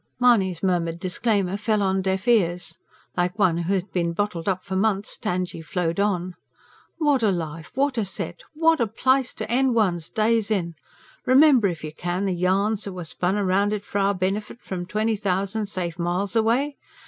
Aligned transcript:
Mahony's 0.19 0.63
murmured 0.63 0.99
disclaimer 0.99 1.55
fell 1.57 1.83
on 1.83 2.01
deaf 2.01 2.27
ears. 2.27 2.79
Like 3.15 3.37
one 3.37 3.57
who 3.59 3.75
had 3.75 3.91
been 3.91 4.13
bottled 4.13 4.47
up 4.49 4.63
for 4.65 4.75
months, 4.75 5.15
Tangye 5.15 5.61
flowed 5.61 5.99
on. 5.99 6.33
"What 6.97 7.21
a 7.21 7.29
life! 7.29 7.69
What 7.75 7.99
a 7.99 8.03
set! 8.05 8.41
What 8.55 8.79
a 8.79 8.87
place 8.87 9.31
to 9.35 9.47
end 9.51 9.75
one's 9.75 10.09
days 10.09 10.49
in! 10.49 10.73
Remember, 11.27 11.67
if 11.67 11.83
you 11.83 11.93
can, 11.93 12.25
the 12.25 12.33
yarns 12.33 12.85
that 12.85 12.93
were 12.93 13.03
spun 13.03 13.35
round 13.37 13.73
it 13.73 13.85
for 13.85 13.99
our 13.99 14.15
benefit, 14.15 14.63
from 14.63 14.87
twenty 14.87 15.15
thousand 15.15 15.67
safe 15.67 15.99
miles 15.99 16.35
away. 16.35 16.77